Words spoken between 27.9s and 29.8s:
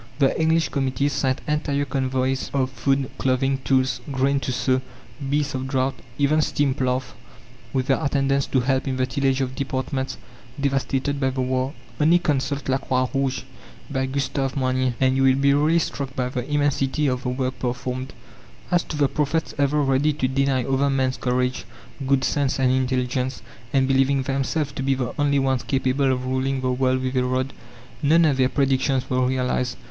none of their predictions were realized.